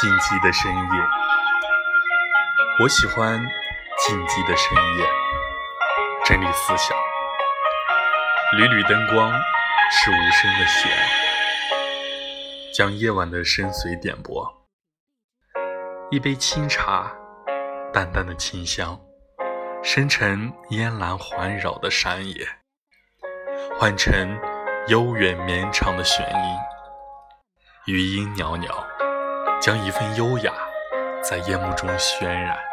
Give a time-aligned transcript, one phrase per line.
[0.00, 0.82] 静寂的深夜，
[2.82, 3.38] 我喜欢
[3.98, 5.06] 静寂的深夜，
[6.24, 6.96] 整理思想。
[8.56, 9.30] 缕缕灯光
[9.90, 10.90] 是无声的弦，
[12.74, 14.50] 将夜晚的深邃点拨。
[16.10, 17.12] 一杯清茶，
[17.92, 18.98] 淡淡的清香，
[19.82, 22.48] 深沉烟岚环绕的山野，
[23.78, 24.40] 换成
[24.88, 28.89] 悠远绵长的弦音，余音袅袅。
[29.60, 30.52] 将一份优雅
[31.22, 32.69] 在夜幕中渲染。